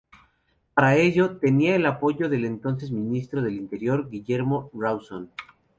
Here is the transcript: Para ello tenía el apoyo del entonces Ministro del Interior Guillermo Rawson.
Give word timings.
Para 0.73 0.95
ello 0.95 1.37
tenía 1.37 1.75
el 1.75 1.85
apoyo 1.85 2.27
del 2.27 2.45
entonces 2.45 2.89
Ministro 2.91 3.43
del 3.43 3.57
Interior 3.57 4.09
Guillermo 4.09 4.71
Rawson. 4.73 5.29